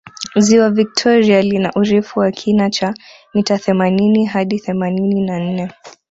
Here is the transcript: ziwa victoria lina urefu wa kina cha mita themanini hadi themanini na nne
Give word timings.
ziwa 0.43 0.69
victoria 0.69 1.41
lina 1.41 1.71
urefu 1.75 2.19
wa 2.19 2.31
kina 2.31 2.69
cha 2.69 2.93
mita 3.33 3.57
themanini 3.57 4.25
hadi 4.25 4.59
themanini 4.59 5.21
na 5.21 5.39
nne 5.39 5.71